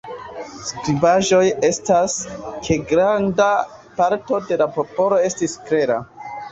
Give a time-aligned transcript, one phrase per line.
[0.69, 2.17] Skribaĵoj atestas,
[2.65, 3.51] ke granda
[4.01, 6.03] parto de la popolo estis klera.